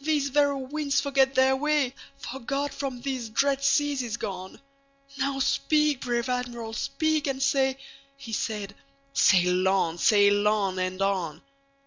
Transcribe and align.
These 0.00 0.28
very 0.28 0.54
winds 0.66 1.00
forget 1.00 1.34
their 1.34 1.56
way, 1.56 1.94
For 2.18 2.40
God 2.40 2.74
from 2.74 3.00
these 3.00 3.30
dread 3.30 3.64
seas 3.64 4.02
is 4.02 4.18
gone. 4.18 4.60
Now 5.16 5.38
speak, 5.38 6.02
brave 6.02 6.28
Admiral, 6.28 6.74
speak 6.74 7.26
and 7.26 7.42
say"—He 7.42 8.34
said: 8.34 8.74
"Sail 9.14 9.66
on! 9.66 9.96
sail 9.96 10.46
on! 10.46 10.78
and 10.78 11.00
on!" 11.00 11.40